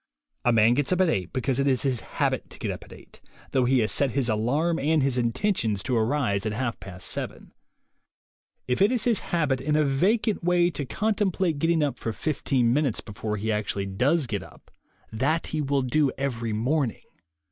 A 0.43 0.51
man 0.51 0.73
gets 0.73 0.91
up 0.91 1.01
at 1.01 1.09
eight 1.11 1.31
because 1.31 1.59
it 1.59 1.67
is 1.67 1.83
his 1.83 1.99
habit 1.99 2.49
to 2.49 2.57
get 2.57 2.71
up 2.71 2.83
at 2.83 2.91
eight, 2.91 3.21
though 3.51 3.65
he 3.65 3.81
has 3.81 3.91
set 3.91 4.09
his 4.09 4.29
alarm 4.29 4.79
and 4.79 5.03
his 5.03 5.15
intentions 5.19 5.83
to 5.83 5.95
arise 5.95 6.43
at 6.43 6.53
half 6.53 6.79
past 6.79 7.07
seven. 7.07 7.53
If 8.67 8.81
it 8.81 8.91
is 8.91 9.03
his 9.03 9.19
habit 9.19 9.61
in 9.61 9.75
a 9.75 9.85
vacant 9.85 10.43
way 10.43 10.71
to 10.71 10.85
contemplate 10.87 11.59
getting 11.59 11.83
up 11.83 11.99
for 11.99 12.13
fifteen 12.13 12.73
minutes 12.73 12.99
before 12.99 13.37
he 13.37 13.51
actually 13.51 13.85
does 13.85 14.25
get 14.25 14.41
up, 14.41 14.71
66 15.11 15.11
THE 15.11 15.15
WAY 15.15 15.17
TO 15.17 15.17
WILL 15.17 15.19
POWER 15.19 15.19
that 15.19 15.47
he 15.51 15.61
will 15.61 15.81
do 16.07 16.11
every 16.17 16.53
morning. 16.53 17.01